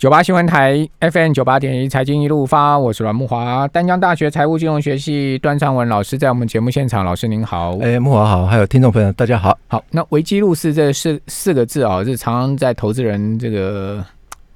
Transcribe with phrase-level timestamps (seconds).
[0.00, 3.68] 九八新闻台 FM 九八点一财经一路发，我是阮木华。
[3.68, 7.76] 丹江大学财务金融学系段昌文老师在我们节目现场，老师您好。
[7.82, 9.58] 哎，木华好，还有听众朋友大家好。
[9.68, 14.02] 好，那危机入市这四四个字啊，是常常在投资人这个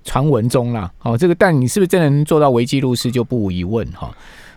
[0.03, 0.91] 传闻中啦。
[1.03, 4.11] 哦，这个但你是不是真能做到危机入市就不无疑问哈。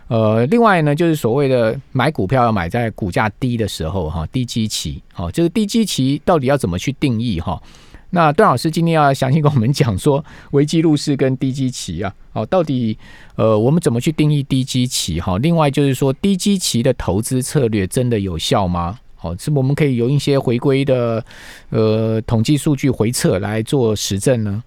[0.06, 5.02] 呃，另外呢，就是所谓的买股票要买在股价低的时候哈，低基期。
[5.12, 7.60] 好，就是低基期到底要怎么去定义哈？
[8.10, 12.96] 那段老师今天要详细跟我们讲说，维基入市跟低基期啊，哦，到底
[13.36, 15.20] 呃，我们怎么去定义低基期？
[15.20, 18.98] 哈，另外就是说，低基期的投资策略真的有效吗？
[19.14, 21.24] 好，是我们可以有一些回归的
[21.70, 24.62] 呃统计数据回测来做实证呢？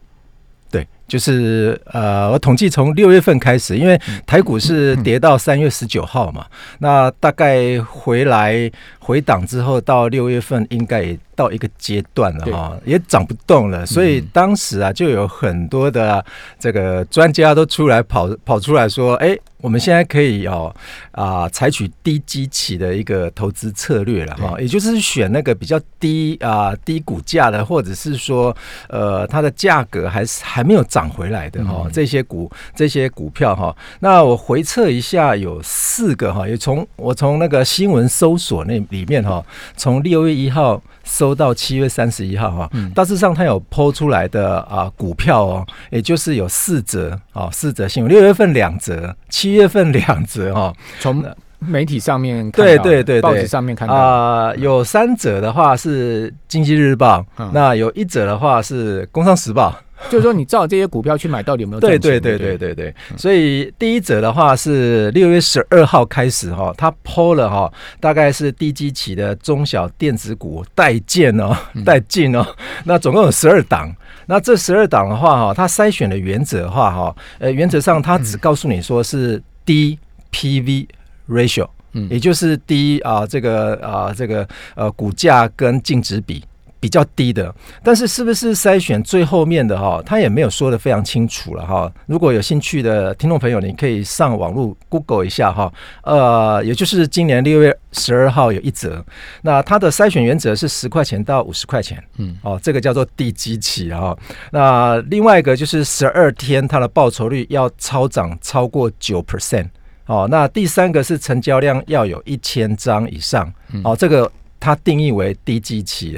[0.70, 6.46] 对，就是呃，我统计从六月份开始，因为台股是跌到三月十九号嘛，
[6.80, 11.18] 那大概回来回档之后，到六月份应该也。
[11.34, 16.24] 到一个阶段了哈，也涨不动了，所以当时啊，就有很多的
[16.60, 20.76] 这个专家都出来跑跑出来说，哎，我们现在可以哦
[21.14, 28.56] 啊，采取低基期的一个投资策略了哈，也就是选那个比较低啊低股价的，或者是说
[28.90, 39.44] 呃它的价格还是还没有涨回来的哈，这些股这些股票哈，那我回测一下，有四个哈，也从我从那个新闻搜索那里面哈，
[39.76, 40.82] 从六月一号。
[41.04, 50.72] 搜到七月三十一号哈，大致上它有抛出来的啊股票哦，也就是有四折哦，四折新闻，六月份两折，七月份两折哈。
[51.00, 51.26] 从
[51.58, 59.76] 媒体上面对对对报纸上面看到啊，有三折的话是经济日报，那有一折的话是工商时报。
[60.10, 62.94] 就是说，你照这些股票去买，到底有没有 对对对对对对。
[63.18, 72.46] 所以第一则的话是六月十二号开始哈，他抛了哈，大概是低基期的中小电子股待建哦，待进哦。
[72.84, 73.94] 那总共有十二档。
[74.28, 79.98] 那这十二档的话哈，它筛选的原则的话哈，呃，原则上它只告诉你说是低
[80.32, 80.88] PV
[81.30, 86.44] ratio，嗯，也就是低啊这个啊这个呃股价跟净值比。
[86.82, 87.54] 比较低的，
[87.84, 91.90] 但是是不是筛选最后面的哈，他也没有说的非常清楚了哈。
[92.08, 95.72] 如果有兴趣的听众朋友，你可以上网络 Google 一下哈。
[96.04, 99.06] 呃，也就是今年六月十二号有一则，
[99.44, 104.18] 那它的筛选原则是十块钱到五十块钱，嗯，哦，这个叫做低基期哈。
[104.52, 109.68] 那另外一个就是十二天它的报酬率要超涨超过九 percent，
[110.08, 113.54] 哦，那第三个是成交量要有一千张以上，
[113.84, 116.18] 哦，这个它定义为低基期。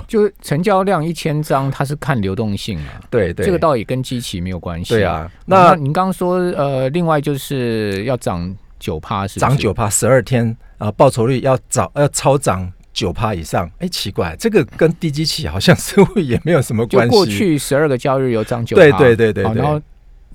[0.08, 3.00] 就是成交量一千张，它是看流动性啊。
[3.10, 4.94] 对对，这个倒也跟机器没有关系。
[4.94, 13.70] 对啊，那您刚刚说呃，另外就是要涨九趴是涨九趴，十二天啊，报酬率要涨要超涨九趴以上。
[13.78, 17.10] 哎，奇怪，这个跟低基器好像似乎也没有什么关系。
[17.10, 19.80] 过去十二个交易日有涨九，对对对对，然后。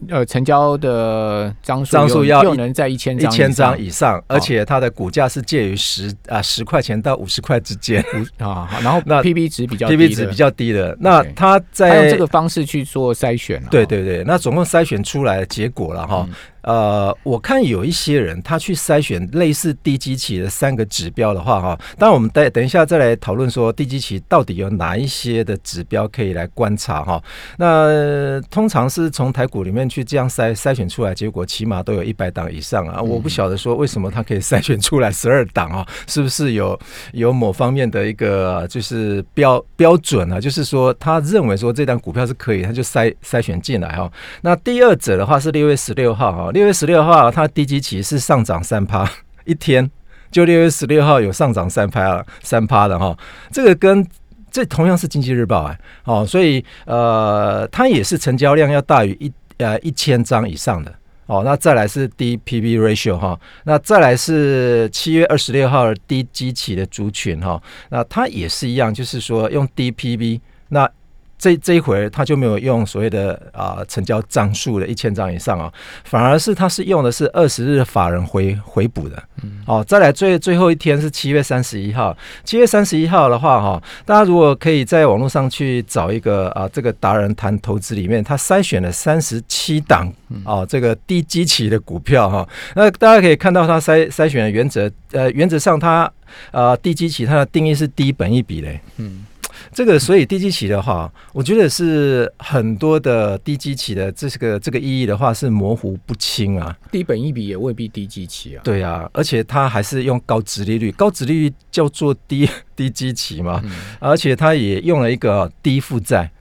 [0.09, 8.03] 呃，成交的张数张数要就能在一千一千张以上，而且它的股价是介于十啊十块钱到五十块之间
[8.37, 8.69] 啊。
[8.81, 13.61] 然后那 PB 值比较 PB 值比较低的，那它在用这个方式去做筛选。
[13.71, 16.27] 对对对，那总共筛选出来的结果了哈。
[16.67, 27.23] 呃，我看有一些人他去筛选类似低基期的三个指标的话，哈，当然我们等等一下再来讨论说低基期到底有哪一些的指标可以来观察哈。
[27.56, 33.01] 那通常是从台股里面去这样筛筛选出来，结果起码都有一百档以上啊。
[33.01, 36.77] 我不晓得说为什么他可以筛选出来十二档啊，是不是有
[37.13, 40.38] 有某方面的一个就是标标准啊？
[40.38, 44.11] 就是说他认为说这档股票是可以，他就筛筛选进来哈。
[44.41, 46.51] 那第二者的话是六月十六号哈。
[46.57, 49.07] 六月十六号，它低基期是上涨三趴，
[49.45, 49.88] 一天
[50.31, 53.16] 就六月十六号有上涨三趴了，三趴的哈。
[53.51, 54.03] 这个跟
[54.50, 60.91] 这同样是经济日报哎，哦，所以呃，它也是成交量要大于一呃一千张以上的
[61.28, 61.44] 哦。
[61.45, 70.89] 那再来是低 PB ratio 哈，那再来是七月二十六号低基期的族群哈，那它也是一样，就是说用低 PB 那。
[71.37, 75.71] 这这一回他就没有用所谓的啊成交张数的一千张以上啊，
[76.03, 90.12] 反而是他是用的是二十日法人回回补的，嗯，哦，再来最最后一天是七月三十一号，七月三十一号的话哈，大家如果可以在网络上去找一个啊这个达人谈投资里面，他筛选了三十七档
[90.44, 96.12] 啊这个低基期的股票哈，那大家可以看到他筛筛选的原则，呃，原则上他
[96.51, 99.25] 啊低基期它的定义是低本一比嘞，嗯。
[99.74, 106.75] 这个，所以低基期的话，我觉得是很多的低基期的这个这个意义的话是模糊不清啊。
[106.92, 108.62] 低本一比也未必低基期啊。
[108.63, 113.63] 对啊，而且它还是用高值利率，高值利率叫做低 低基期嘛。
[114.00, 116.31] 而且它也用了一个低负债。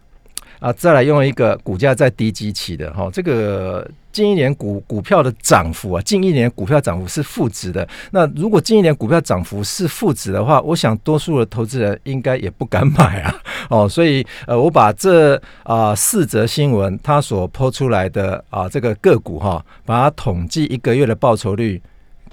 [0.58, 7.87] 啊，再来用一个股价在低基期的哈，这个近一年股股票的涨幅啊，近一年股票涨幅是负值的。
[8.11, 13.35] 那如果近一年股票涨幅是负值的话，我想多数的投资人应该也不敢买啊。
[13.69, 21.81] 哦，所以呃，我把这啊四则新闻它所抛出来的啊这个个股哈，把它统计一个月的报酬率，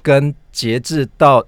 [0.02, 1.46] 跟截至到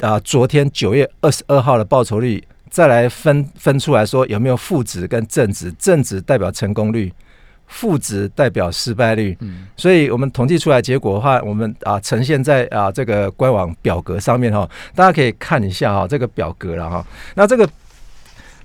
[0.00, 2.44] 啊昨天九月二十二号的报酬率。
[2.70, 7.12] 再来分分出来说有没有负值跟正值，正值代表成功率，
[7.66, 9.36] 负值代表失败率。
[9.40, 17.04] 嗯，所以我们统计出来结果的话，我们啊呈现在啊这个官网表格上面哈，大家可以看一下哈这个表格了哈。
[17.34, 17.68] 那这个。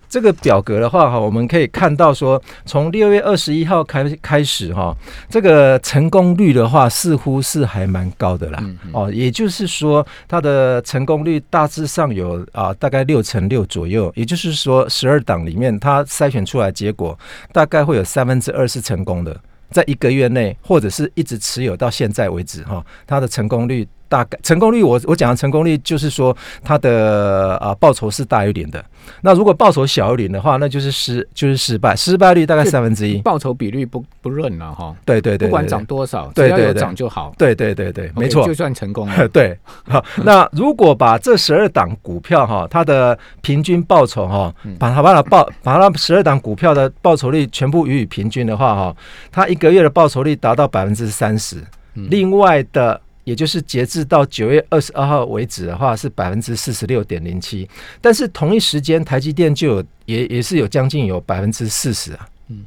[0.08, 4.96] 这个表格的话，哈，我们可以看到说，从六月二十一号开开始，哈，
[5.30, 8.64] 这个成功率的话，似乎是还蛮高的啦。
[8.92, 14.12] 哦，也就是说，它的成功率大致上有啊，大概六成六左右。
[14.16, 17.18] 也就是说，十二档里面，它筛选出来结果，
[17.52, 19.38] 大概会有三分之二是成功的，
[19.72, 23.88] 在一个月内，或者是一直持有到现在为止，哈，它的成功率。
[24.08, 28.84] 大概成功率，我我讲的成功率就是说，它的啊报酬是大于零的。
[29.22, 33.20] 那如果报酬小于零的话，那就是失就是失败，失败率大概三分之一。
[33.20, 34.96] 报酬比率不不论了哈。
[35.06, 37.34] 对对对，不管涨多少，只要有涨就好。
[37.38, 39.28] 对对对对，没错，就算成功了。
[39.30, 39.58] 对，
[39.88, 48.96] 好，那如果把这十二档股票哈，它的平均报酬哈，把它把它报把它十二档股票的报酬率全部予以平均的话哈，
[49.32, 51.58] 它一个月的报酬率达到百分之三十。
[51.94, 53.00] 另外的。
[53.26, 57.68] 也就是截至到九月二十二号为止的话，是百分之四十六点零七。
[58.00, 62.30] 但是同一时间，台积电就有也也是有将近有百分之四十啊。
[62.50, 62.64] 嗯，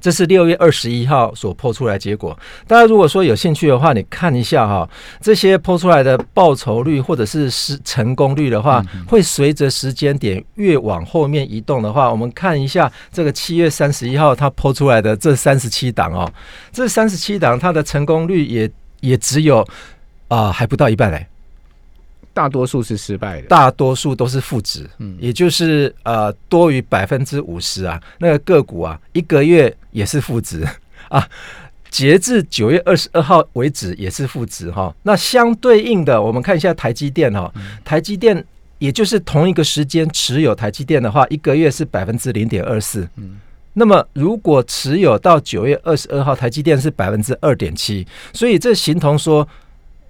[0.00, 2.38] 这是六月二十一号所抛出来结果。
[2.68, 4.88] 大家如果说有兴趣的话，你看一下哈，
[5.20, 16.32] 这些抛出来的报酬率或者是是成功率的话，会随着时间点越往后面移动的话，我们看一下这个七月三十一号它抛出来的这三十七档哦，
[16.70, 18.70] 这三十七档它的成功率也。
[19.02, 19.62] 也只有
[20.28, 21.26] 啊，还不到一半嘞。
[22.34, 28.00] 大多数是失败的，大多数都是负值，嗯，也就是呃多于百分之五十啊。
[28.20, 30.66] 那个个股啊，一个月也是负值
[31.10, 31.28] 啊。
[31.90, 34.94] 截至九月二十二号为止也是负值哈。
[35.02, 37.52] 那相对应的，我们看一下台积电哈，
[37.84, 38.42] 台积电
[38.78, 43.38] 也就是同一个时间持有台积电的话，一个月是百分之零点二四，嗯。
[43.74, 49.48] 那么，如果持有到九月二十二号，台积电是百分之二点七，所以这形同说，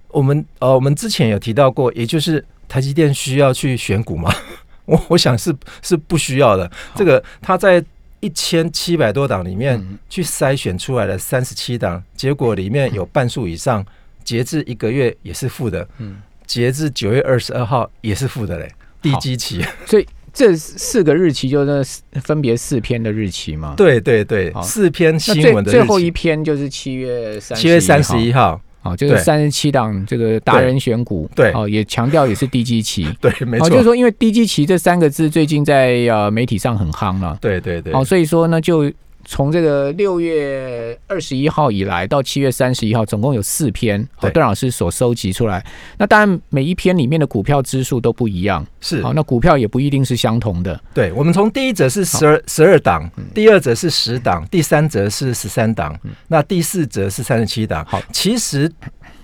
[0.09, 4.29] 我们呃，我们之前有提到过，也就是台积电需要去选股吗？
[4.83, 6.69] 我我想是是不需要的。
[6.93, 7.81] 这个它在
[8.19, 13.85] 一千七百多档里面去筛选出来的三十七档，结果里面有半数以上，
[14.25, 18.69] 截至一个月也是负的，嗯，截至九月二十二号也是负的嘞，
[19.01, 20.05] 低基期， 所以。
[20.33, 23.75] 这四个日期就是分别四篇的日期嘛？
[23.77, 38.91] 对对对，四篇新闻的最后一篇就是七月三七月三十一号，啊，就是三十七档这个达人选股，对，哦，也强调也是低基期， 对，没错，就是说因为低基期这三个字最近在呃媒体上很夯了，对对对，哦，所以说呢就。
[39.25, 45.65] 从这个六月二十一号以来到七月三十一号，总共有四篇，段老师所收集出来。
[45.97, 50.79] 那当然，每一篇里面的股票支数都不一样，是好，那股票也不一定是相同的。
[50.93, 55.97] 对，我们从第一则是十二十二档，第二则是十档，第三则是十三档，
[56.27, 57.85] 那第四则是三十七档。
[57.85, 58.71] 好，其实。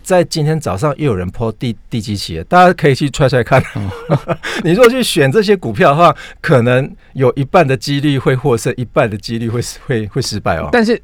[0.09, 3.61] 在今天早上又有人抛第第几期了，大家可以去揣揣看。
[4.65, 10.67] 你如果去选这些股票的话，可能有一半的几率会获胜，一半的几率会会会失败哦。
[10.71, 10.99] 但是，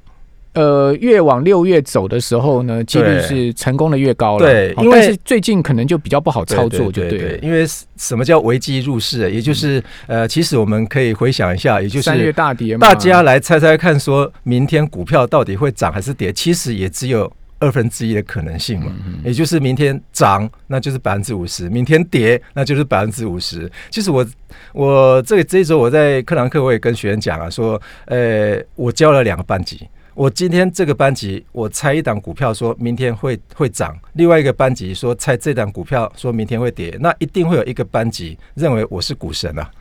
[0.54, 4.44] 呃，越往六月走的时候呢，几率是成功的越高了。
[4.44, 7.40] 对，因为最近可能就比较不好操作，就对。
[7.44, 7.64] 因为
[7.98, 9.32] 什么叫危机入市？
[9.32, 16.34] 也就是呃，其实我们可以回想一下，也就是三月大跌，大家来猜猜看，说明天股票到底会涨还是跌？
[16.34, 17.32] 其实也只有。
[17.60, 18.92] 二分之一的可能性嘛，
[19.24, 23.72] 也就是明天涨，那就是百分之五十；明天跌，那就是百分之五十。
[23.90, 24.26] 其实我
[24.74, 36.98] 我这这一周我在课堂课我也跟学员讲啊，说，呃，我教了两个班级，我今天这个班级我猜一档股票，说明天会会涨；另外一个班级说猜这档股票，说明天会跌。
[37.00, 39.72] 那一定会有一个班级认为我是股神啊。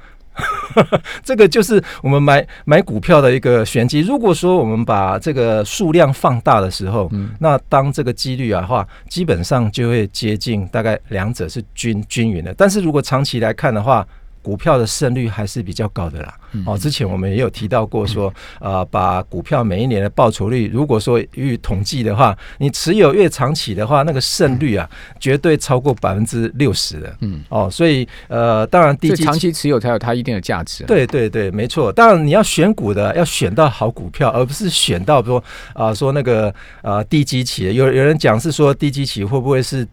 [1.22, 4.00] 这个就是我们买买股票的一个玄机。
[4.00, 12.52] 如果说我们把这个数量放大的时候，那当这个几率啊话，基本上就会接近大概两者是均均匀的。
[12.54, 14.06] 但是如果长期来看的话，
[14.44, 16.34] 股票的胜率还是比较高的啦。
[16.66, 27.16] 哦，之前我们也有提到过说，呃，把股票每一年的报酬率，如果说予以统计的话，你持有越长期的话，那个胜率啊，绝对超过百分之六十的。
[27.22, 30.84] 嗯，哦，所以呃，当然低基长期持有才有它一定的价值。
[30.84, 31.90] 对对对，没错。
[31.90, 37.74] 当然你要选股的，要选到好股票，而不是选到说啊说那个呃低基企。
[37.74, 39.84] 有有人讲是说低基企会不会是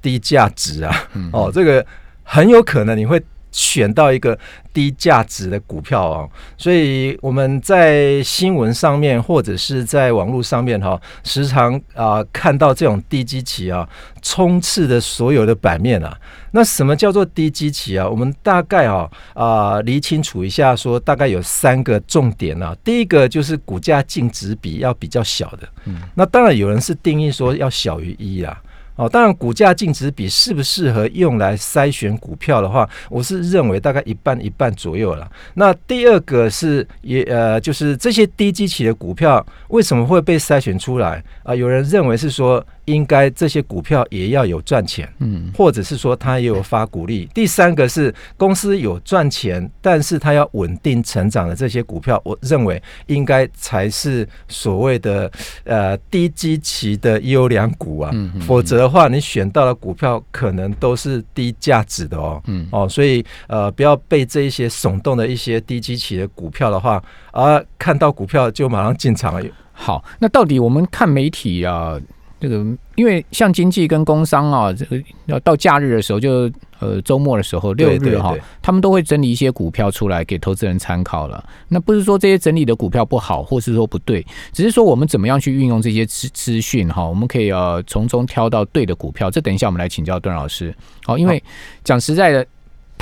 [0.00, 1.08] 低价值啊？
[1.32, 1.84] 哦，这个
[2.22, 3.22] 很有可能你会。
[3.52, 4.36] 选到一个
[4.72, 13.88] 低价值的股票哦，所以我们在新闻上面或者是在网络上面哈，时常啊看到这种低基期啊
[14.22, 16.18] 冲刺的所有的版面啊。
[16.52, 18.08] 那什么叫做低基期啊？
[18.08, 22.76] 我们大概啊啊理清楚一下，说大概有三个重点啊。
[22.82, 28.58] 第一个就是股价净值比要比较小的，嗯，那当然有人是定义说要小于一啊。
[28.96, 35.30] 哦，当然，股价净值比适不适合用来筛选股票的话，我是认为大概一半一半左右了。
[35.54, 41.54] 那第二个是也呃，就是这些低基期的股票为什么会被筛选出来啊？
[41.54, 42.64] 有人认为是说。
[42.86, 47.28] 应该这些股票也要有赚钱，嗯，或者是说它也有发股利。
[47.32, 55.30] 第三个是公司有赚钱，但是它要稳定成长的这些股票，我认为应该才是所谓的
[55.64, 58.10] 呃低基期的优良股啊。
[58.40, 62.42] 否则的话，你选到的股票可能都是低价值的哦。
[62.46, 69.46] 嗯哦，所以呃不要被这一些耸动的一些低基期的股票的话，而看到股票就马上进场了。
[69.72, 71.98] 好，那到底我们看媒体啊？
[72.42, 81.44] 这个，因为像经济跟工商啊，这个要到假日的时候，就呃周末的时候，六日哈，他们都会整理一些股票出来给投资人参考了。
[81.68, 89.30] 那不是说这些整理的股票不好，或是说不对，只是说我们怎么样去运用这些资资讯哈，我们可以呃从中挑到对的股票。
[89.30, 90.74] 这等一下我们来请教段老师。
[91.04, 91.40] 好，因为
[91.84, 92.44] 讲实在的。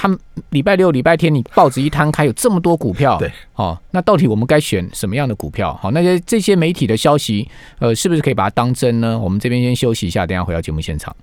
[0.00, 5.74] 他们礼拜六、礼拜天，你报纸一摊开，有这么多股票，对，哦，那到底我们该选什么样的股票？
[5.74, 7.46] 好，那些这些媒体的消息，
[7.80, 9.18] 呃，是不是可以把它当真呢？
[9.18, 11.14] 我们这边先休息一下，等下回到节目现场。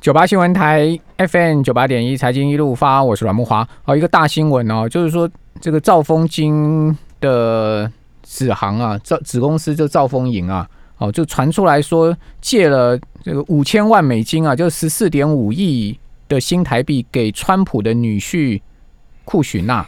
[0.00, 3.66] 九八新闻台 FM 九八点一，财经一路发，我是阮木华。
[3.84, 5.28] 哦，一个大新闻哦，就是说
[5.60, 7.90] 这个兆丰金的
[8.22, 15.98] 子行啊，兆子公司就兆丰银啊，哦，就传出来说借了这个五千万美金啊，就十四点五亿。
[16.32, 18.60] 的新台币给川普的女婿
[19.24, 19.86] 库许纳，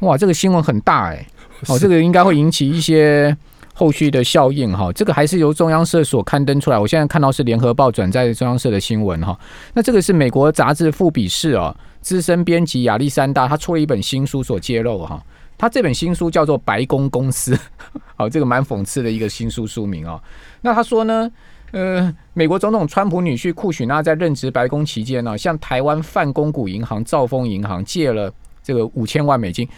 [0.00, 1.26] 哇，这个新闻很大哎，
[1.68, 3.34] 哦，这个应该会引起一些
[3.72, 4.92] 后续的效应哈。
[4.92, 9.38] 这个还是由中央社所刊登出来，我现在看到是联合报转载中央社的新闻哈。
[9.72, 15.20] 那这个是美国杂志富比士啊，资深编辑亚历山大他出了一本新书所揭露哈。
[15.58, 17.54] 他这本新书叫做《白宫公司》，
[18.14, 20.22] 好，这个蛮讽刺的一个新书书名哦。
[20.60, 21.30] 那他说呢？
[21.76, 29.68] 呃，美国总统川普女婿库许纳在任职白宫期间呢，向台湾泛公股银行兆丰银行借了这个五千万美金。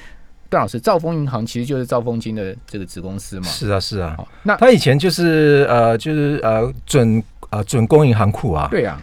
[0.48, 3.42] 段老师，兆丰银行其实就是兆丰金的这个子公司嘛？
[3.46, 4.16] 是啊，是啊。
[4.44, 8.68] 那他以前就是呃，就是呃准呃准公银行库啊。
[8.70, 9.00] 对啊。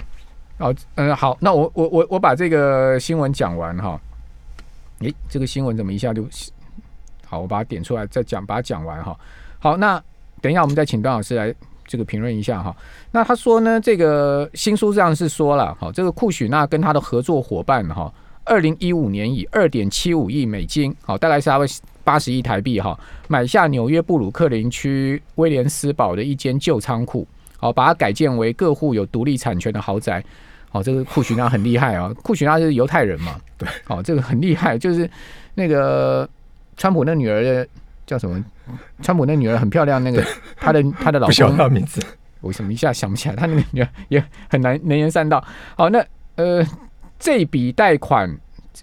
[0.60, 4.00] 哦，嗯，好，那我我我我把这个新闻讲完哈。
[5.00, 6.25] 诶，这个新闻怎么一下就
[7.28, 7.42] 好？
[7.42, 9.14] 我把它点出来再讲，把它讲完哈。
[9.60, 10.02] 好，那
[10.42, 11.54] 等一下我们再请段老师来。
[11.88, 12.75] 这个评论一下哈，
[13.12, 18.12] 那他说呢，这个新书上是说了，哈，这个库许纳跟他的合作伙伴哈，
[18.44, 21.50] 二零一五年以二点七五亿美金，好，大概是
[22.04, 27.27] 八十亿台币哈，买下纽约布鲁克林区威廉斯堡的一间旧仓库，
[27.58, 30.24] 好，把它改建为各户有独立产权的豪宅，
[30.70, 35.10] 好，这个库许纳很厉害啊， 库许纳是犹太人嘛，对，好，这个很厉害，就是
[35.54, 36.27] 那个
[36.77, 37.68] 川普那女儿的。
[38.06, 38.44] 叫什么？
[39.02, 40.24] 川普那女儿很漂亮，那个
[40.56, 42.02] 他的 他的老公名字，
[42.42, 43.36] 我什么一下想不起来？
[43.36, 45.44] 他那个女儿也很难能言善道。
[45.76, 46.66] 好，那呃，
[47.18, 48.30] 这笔贷款，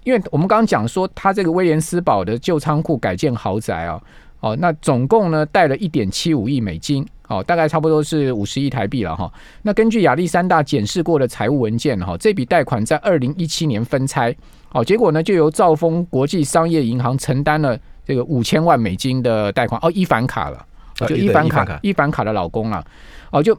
[0.03, 4.01] 因为我们刚刚讲说，他这个威廉斯堡的旧仓库改建豪宅啊，
[4.41, 9.31] 哦，那总共呢贷了一点七五亿美金，哦，大概差不多是五十亿台币了哈。
[9.61, 14.35] 那根据亚历山大检视过的财务文件哈，这笔贷款在二零一七年分拆，
[14.71, 17.79] 哦，结果呢就由兆丰国际商业银行承担了。
[18.05, 22.83] 这个五千万美金的贷款哦，伊凡卡了，就伊凡卡，伊凡卡的老公啊，
[23.31, 23.57] 哦，就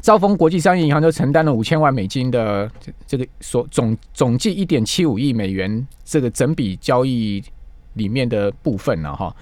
[0.00, 7.44] 兆丰国际商业银行就承担了五千万美金的这这个所总总计一点七五亿美元这个整笔交易
[7.92, 9.34] 里面的部分了哈。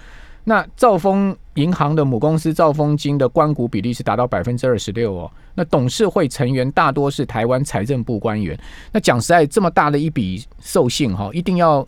[0.43, 5.31] 那兆丰银行的母公司兆丰金的关股比例是达到百分之二十六哦。
[5.55, 8.59] 那董事会成员大多是台湾财政部官员。
[8.91, 11.87] 那讲实在，这么大的一笔授信哈，一定要。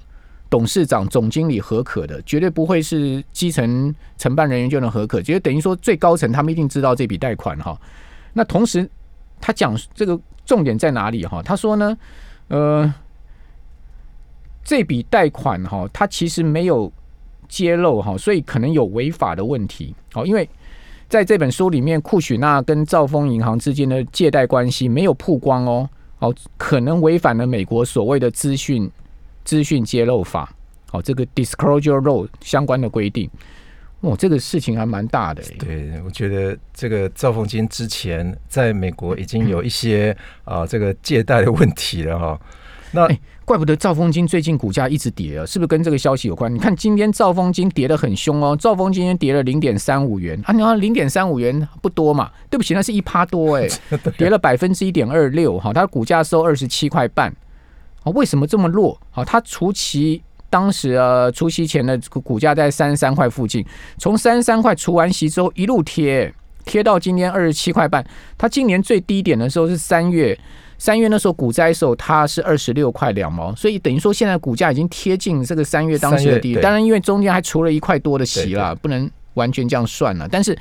[0.54, 7.76] 董事长、总经理合可的，绝对不会是基层承办人员就能合可，就等于说最高层他们一定知道这笔贷款哈。
[8.34, 8.88] 那同时，
[9.42, 11.42] 他讲这个重点在哪里哈？
[11.42, 11.98] 他说呢，
[12.50, 12.94] 呃，
[14.64, 16.94] 这笔贷款哈，他其实没有
[17.48, 19.96] 揭露哈，所以可能有违法的问题。
[20.12, 20.48] 好，因为
[21.10, 28.88] 在这本书里面，库许纳跟兆丰银行之间的借贷关系没有曝光哦，好，可能违反了美国所谓的资讯
[29.44, 30.54] 资讯揭露法，
[30.90, 33.30] 好，这个 disclosure law 相关的规定。
[34.02, 35.42] 哦，这个事情还蛮大的。
[35.58, 42.38] 对，我觉得这个赵凤金之前在美国已经有一些啊这个借贷的问题了哈。
[42.92, 43.08] 那
[43.46, 46.54] 怪不得兆丰金最近股价一直跌啊，是不是跟这个消息有关？
[46.54, 52.30] 你看今天兆丰金跌得很凶哦，兆丰今天跌了零点三五元啊，你看零点三五元不多嘛？
[52.50, 53.68] 对不起，那是一趴多 哎，
[54.18, 57.34] 跌了百分之一点二六哈，它股价收二十七块半
[58.04, 59.00] 啊，为什么这么弱？
[59.12, 63.66] 好，它除其当时呃除夕前的股价在三十三块附近，
[63.98, 66.34] 从三十三块除完息之后一路贴
[66.66, 68.06] 贴到今天二十七块半，
[68.38, 70.38] 它今年最低点的时候是三月。
[70.80, 76.56] 三月那时候股灾时候，它是二十六块两毛，所以等于说现在股价已经贴近这个三月当时的低。
[76.56, 80.28] 当然，因为中间还除了一块多的息了，不能完全这样算了。
[80.30, 80.58] 但是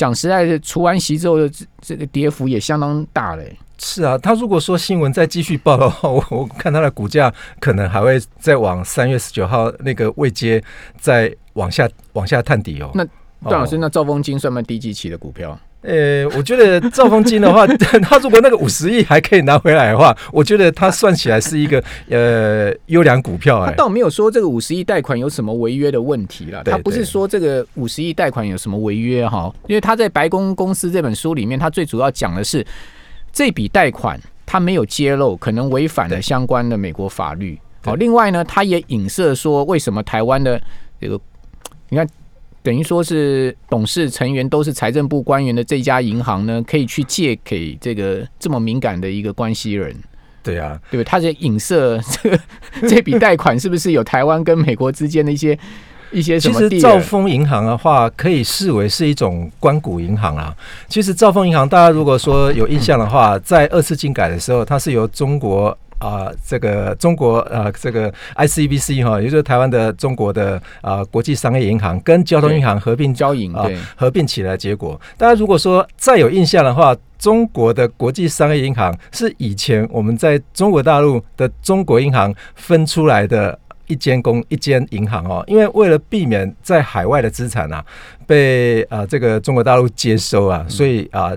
[0.00, 1.50] 讲实在的，除完息之后的
[1.82, 3.54] 这个跌幅也相当大嘞。
[3.76, 7.30] 是啊，他如果说新闻再继续报的话， 我我看他的股价
[7.60, 10.62] 可能还会再往三月十九号那个位阶
[10.98, 12.90] 再往下往下探底哦。
[12.94, 13.04] 那
[13.48, 15.58] 段老师，那兆丰金算不算低基期的股票？
[15.82, 17.66] 呃，我觉得兆丰金的话，
[18.02, 23.64] 他如果那个五十亿还可以拿回来的话，我觉得他算起来是一个呃优良股票。
[23.64, 32.62] 他倒没有说这个五十亿贷款有什么违约的问题了，他不是说这个五十亿贷款有什么违约哈，因为他在白宫公司这本书里面，他最主要讲的是
[33.32, 37.58] 这笔贷款他没有揭露，可能违反了相关的美国法律。
[37.82, 40.60] 好，另外呢，他也影射说，为什么台湾的
[41.00, 41.18] 这个
[41.88, 42.06] 你看。
[42.62, 49.94] 等于说是董事成员都是财政部官员的这家银行呢，可以去借给这个这么敏感的一个关系人。
[50.42, 51.04] 对啊，对不对？
[51.04, 52.40] 他在影射这个
[52.88, 55.58] 这笔贷款是不是有台湾跟美国之间的一些
[56.12, 56.60] 一些什么？
[56.68, 60.54] 其实兆丰银行的话，可以视为是一种关谷银行啊。
[60.88, 65.76] 其实兆丰银行，大家如果说有印象的话，在二次金改的时候，它是由中国。
[66.00, 74.98] 啊，这个中国呃，这个 ICBC 哈，也就是台湾的中国的啊国际商业银行跟交通银行合并交银啊，合并起来结果。
[75.18, 87.84] 大家如果说再有印象的话，中国的国际商业银行是以前我们在中国大陆的中国银行分出来的一间公一间银行哦，因为为了避免在海外的资产啊
[88.26, 91.32] 被啊这个中国大陆接收啊，所以啊。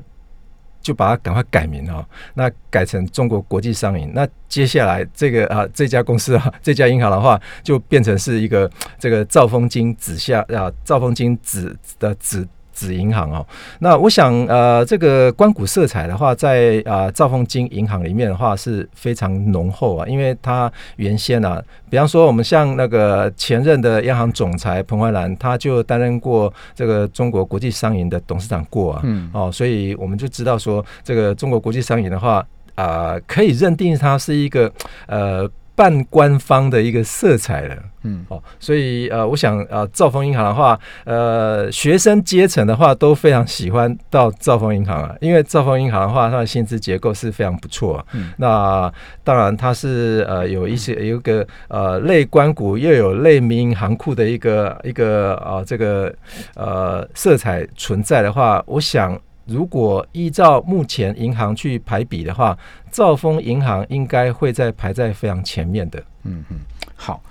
[0.84, 4.12] 就把它赶快改名哦，那改成中国国际商银。
[4.14, 8.70] 那接下来这个啊，这家公司啊， 这家银行的话，就变成是一个
[9.00, 12.48] 这个兆丰金子下啊，兆丰金子的子。
[12.74, 13.46] 子银行哦，
[13.80, 34.72] 那我想呃，这个关谷色彩的话，在啊兆丰金银行里面的话是非常浓厚啊，因为它原先啊，比方说我们像那个前任的央行总裁彭淮南，他就担任过这个中国国际商银的董事长过啊，嗯哦，所以我们就知道说，这个中国国际商银的话啊，可以认定它是一个
[35.08, 35.50] 呃。
[35.76, 48.06] 半官方的一个色彩了，嗯，哦，所以呃，我想呃，兆丰银行的话，呃，学生阶层的话都非常喜欢到兆丰银行啊，因为兆丰银行的话，它的薪资结构是非常不错。
[48.14, 48.92] 嗯，那
[49.24, 56.14] 当然它是呃有一些有一个呃类关股又有类民营行库的一个一个啊这个
[56.56, 59.20] 呃色彩存在的话，我想。
[59.46, 62.58] 如果依照目前银行去排比的话，
[62.92, 66.02] 兆丰银行应该会在排在非常前面的。
[66.24, 66.60] 嗯嗯，
[66.96, 67.22] 好。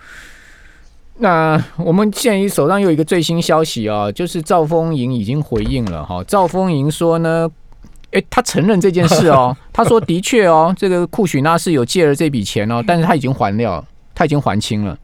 [1.19, 6.23] 那我们现在手上有一个最新消息啊，就是兆丰银已经回应了哈。
[6.25, 7.49] 兆丰银说呢，
[8.11, 13.83] 哎，他承认这件事哦， 他说的确哦，这个库许纳是有借了这笔钱哦，但是他已经还了，
[14.15, 14.99] 他已经还清了。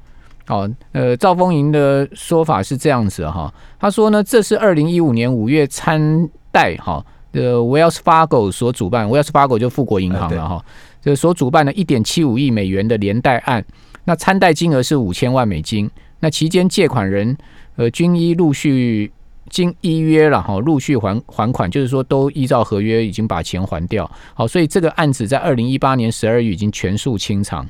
[0.48, 6.28] 哦，呃，兆丰银的说法是这样子哈，他说呢，这是二零一五年五月参。
[6.50, 10.64] 贷哈，呃，Wells Fargo 所主办，Wells Fargo 就富国银行了哈，
[11.00, 13.64] 这所主办的一点七五亿美元的连带案，
[14.04, 17.36] 那参贷金额是五千万美金，那期间借款人
[17.76, 19.10] 呃均依陆续
[19.48, 27.66] 经依约了哈，陆续还还款，就是说都依照合约已经把钱还掉，好，所以这个案子在二零一八年十二月已经全数清偿。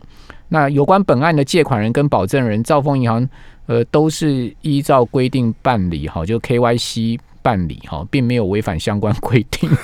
[0.48, 3.28] 那有关本案的借款人跟保证人，兆丰银行
[3.66, 7.18] 呃都是依照规定办理哈，就 KYC。
[7.48, 9.70] 办理哈，并没有违反相关规定。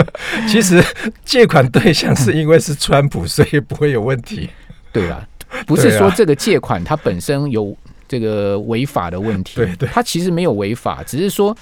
[0.48, 0.82] 其实
[1.22, 4.48] 借款对象是因为是川普，所以不会有问题。
[4.90, 5.22] 对啊，
[5.66, 7.76] 不是说这个借款它本身有
[8.08, 9.56] 这个违法的问题。
[9.56, 11.54] 对对，它其实没有违法，只是说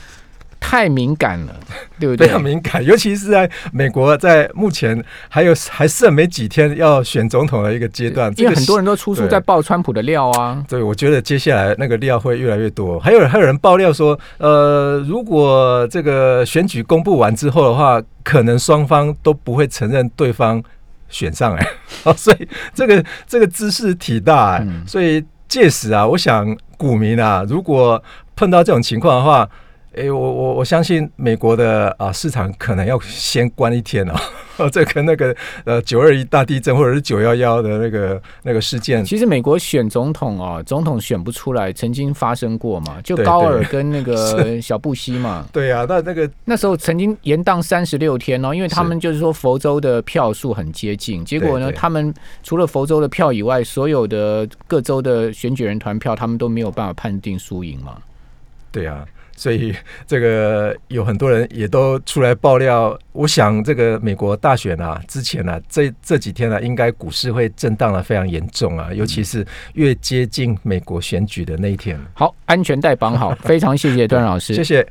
[0.61, 1.55] 太敏感了，
[1.99, 2.27] 对不对？
[2.27, 10.63] 非常敏感，尤其是在美国，在目前还有还剩没几天要选总统的一个阶段，因为很多人都出书在爆川普的料啊。
[10.69, 12.99] 对，我觉得接下来那个料会越来越多。
[12.99, 20.63] 还有还有人爆料说，呃，如果这个选举公布完之后的话，可能双方都不会承认对方
[21.09, 21.67] 选上哎，
[22.15, 28.03] 所以这个这个姿势体大哎，所以届时啊，我想股民啊，如果
[28.37, 29.49] 碰到这种情况的话。
[29.99, 34.09] 哎，我我我相信美国的啊市场可能要先关一天
[34.57, 35.35] 哦， 这跟那个
[35.65, 57.97] 呃九二一大地震或者是九幺幺的那个那个事件，其实美国选总统啊，总统选不出来，曾经发生过嘛，就高尔跟那个 小布希嘛，对呀，那那个那时候曾经延宕三十六天哦，因为他们就是说佛州的票数很接近，结果呢，他们除了佛州的票以外，所有的各州的选举人团票，他们都没有办法判定输赢嘛，
[58.71, 59.05] 对呀。
[59.39, 59.73] 所以
[60.07, 71.99] 这个有很多人也都出来爆料，我想这个美国大选啊，之前啊，这这几天呢，应该股市会震荡的非常严重啊，尤其是越接近美国选举的那一天。
[72.15, 74.85] 好，安全带绑好， 非常谢谢段老师，谢谢。